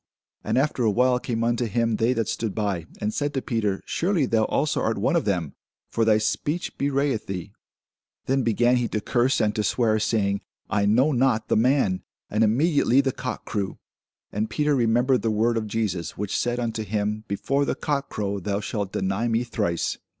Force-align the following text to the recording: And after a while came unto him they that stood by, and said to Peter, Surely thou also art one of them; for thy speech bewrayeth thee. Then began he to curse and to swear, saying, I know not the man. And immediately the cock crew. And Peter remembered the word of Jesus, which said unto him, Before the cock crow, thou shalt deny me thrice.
And 0.43 0.57
after 0.57 0.81
a 0.83 0.89
while 0.89 1.19
came 1.19 1.43
unto 1.43 1.65
him 1.67 1.97
they 1.97 2.13
that 2.13 2.27
stood 2.27 2.55
by, 2.55 2.87
and 2.99 3.13
said 3.13 3.35
to 3.35 3.41
Peter, 3.43 3.83
Surely 3.85 4.25
thou 4.25 4.45
also 4.45 4.81
art 4.81 4.97
one 4.97 5.15
of 5.15 5.25
them; 5.25 5.53
for 5.91 6.05
thy 6.05 6.17
speech 6.17 6.75
bewrayeth 6.75 7.27
thee. 7.27 7.53
Then 8.25 8.41
began 8.41 8.77
he 8.77 8.87
to 8.87 8.99
curse 8.99 9.39
and 9.39 9.53
to 9.53 9.63
swear, 9.63 9.99
saying, 9.99 10.41
I 10.71 10.87
know 10.87 11.11
not 11.11 11.49
the 11.49 11.55
man. 11.55 12.01
And 12.31 12.43
immediately 12.43 12.99
the 13.01 13.11
cock 13.11 13.45
crew. 13.45 13.77
And 14.31 14.49
Peter 14.49 14.73
remembered 14.75 15.21
the 15.21 15.29
word 15.29 15.55
of 15.55 15.67
Jesus, 15.67 16.17
which 16.17 16.35
said 16.35 16.59
unto 16.59 16.83
him, 16.83 17.23
Before 17.27 17.63
the 17.63 17.75
cock 17.75 18.09
crow, 18.09 18.39
thou 18.39 18.59
shalt 18.59 18.93
deny 18.93 19.27
me 19.27 19.43
thrice. 19.43 19.99